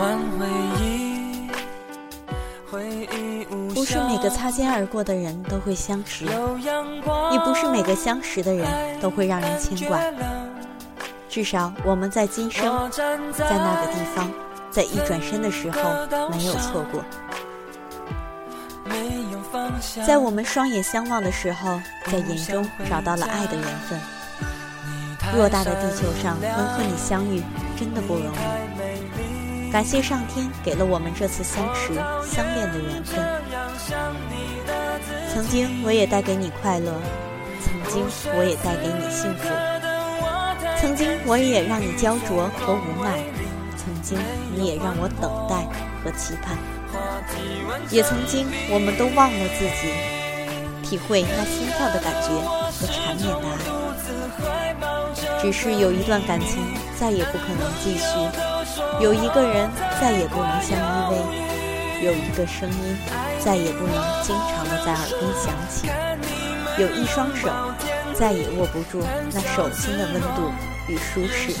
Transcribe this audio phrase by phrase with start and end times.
[0.00, 0.46] 但唯
[0.80, 1.50] 一
[2.70, 3.44] 回忆，
[3.74, 8.66] 不是每个擦肩而过的人都会相识，也不是每个相识的人
[9.00, 9.98] 都会让人牵挂，
[11.28, 14.30] 至少我们在今生在那个地方，
[14.70, 15.80] 在一转身的时候
[16.30, 17.02] 没有错过。
[20.06, 23.98] 在我们双眼相望的时候，在眼中找到了爱的缘分。
[25.34, 27.42] 偌大的地球上，能和你相遇
[27.76, 28.57] 真的不容易。
[29.70, 31.94] 感谢上天给了我们这次相识
[32.26, 33.18] 相恋的缘分。
[35.32, 36.92] 曾经我也带给你快乐，
[37.62, 38.02] 曾经
[38.36, 39.48] 我也带给你幸福，
[40.80, 43.22] 曾经我也让你焦灼和无奈，
[43.76, 44.18] 曾经
[44.54, 45.66] 你也让我等待
[46.02, 46.56] 和期盼。
[47.90, 49.92] 也曾经，我们都忘了自己，
[50.82, 53.56] 体会那心跳的感觉和缠绵的爱。
[55.40, 56.58] 只是有一段感情
[56.98, 58.04] 再也不可能继续，
[59.00, 60.82] 有一个人再也不能相依
[61.12, 62.96] 偎，有一个声音
[63.38, 65.88] 再也不能经常的在耳边响起，
[66.82, 67.48] 有一双手
[68.12, 69.00] 再也握不住
[69.32, 70.52] 那手心的温度
[70.88, 71.54] 与舒适。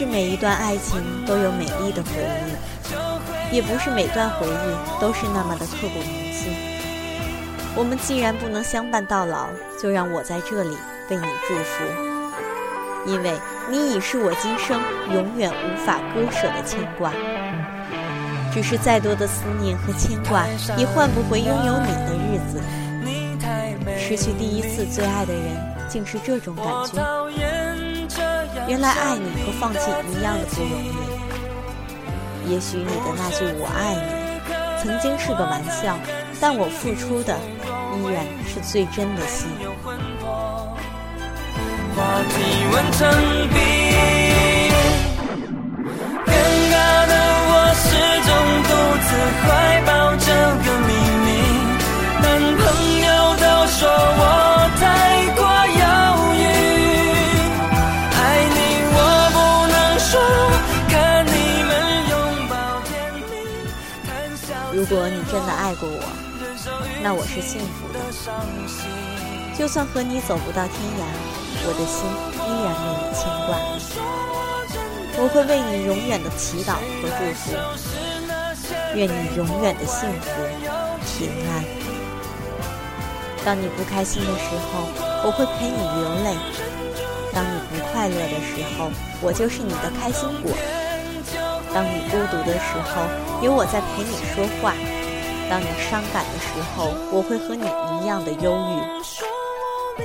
[0.00, 2.10] 是每一段爱情都有美丽的回
[3.52, 6.54] 忆，也不是每段回忆都是那么的刻骨铭心。
[7.76, 9.48] 我们既然不能相伴到老，
[9.78, 10.74] 就让我在这里
[11.10, 11.84] 为你祝福，
[13.04, 13.34] 因为
[13.68, 14.80] 你已是我今生
[15.12, 17.12] 永远无法割舍的牵挂。
[18.54, 20.46] 只是再多的思念和牵挂，
[20.78, 22.58] 也换不回拥有你的日子。
[23.98, 25.42] 失去第一次最爱的人，
[25.90, 27.19] 竟是这种感觉。
[28.70, 29.80] 原来爱你和放弃
[30.12, 30.92] 一样的不容易。
[32.52, 34.00] 也许你的那句“我爱你”
[34.80, 35.98] 曾经是个玩笑，
[36.40, 37.36] 但我付出的
[37.96, 39.48] 依然是最真的心。
[41.96, 42.22] 怀
[64.80, 66.00] 如果你真的爱过我，
[67.02, 68.00] 那我是幸福的。
[69.54, 71.04] 就算和你走不到天涯，
[71.68, 73.60] 我的心依然为你牵挂。
[75.20, 77.52] 我会为你永远的祈祷和祝福。
[78.94, 80.30] 愿你永远的幸福
[81.04, 81.60] 平安。
[83.44, 84.88] 当你不开心的时候，
[85.26, 86.32] 我会陪你流泪；
[87.34, 88.88] 当你不快乐的时候，
[89.20, 90.56] 我就是你的开心果；
[91.72, 93.06] 当你孤独的时候，
[93.42, 94.72] 有我在陪你说话；
[95.48, 97.64] 当你伤感的时候，我会和你
[98.00, 98.82] 一样的忧郁；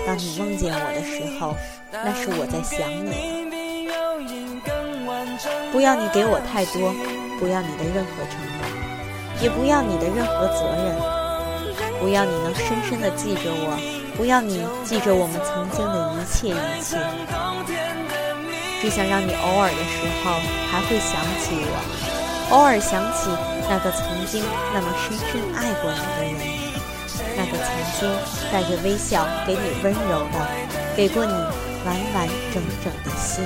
[0.05, 1.55] 当你梦见我的时候，
[1.91, 3.45] 那是我在想你。
[5.71, 6.93] 不要你给我太多，
[7.39, 8.55] 不要你的任何承诺。
[9.41, 10.95] 也不要你的任何责任，
[11.99, 13.75] 不要你能深深的记着我，
[14.15, 16.95] 不要你记着我们曾经的一切一切，
[18.85, 23.31] 只想让你偶尔的时候还会想起我，偶尔想起
[23.67, 24.43] 那个曾经
[24.75, 26.37] 那么深深爱过你的人，
[27.35, 28.07] 那个曾经
[28.51, 30.37] 带着微笑给你温柔的，
[30.95, 31.31] 给过你
[31.83, 33.43] 完完整整的心。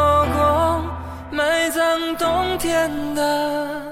[0.00, 0.84] 该错过
[1.30, 3.89] 埋葬冬天的。